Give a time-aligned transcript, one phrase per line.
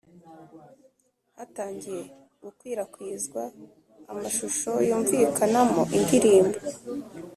[1.37, 2.01] hatangiye
[2.43, 3.41] gukwirakwizwa
[4.11, 6.57] amashusho yumvikanamo indirimbo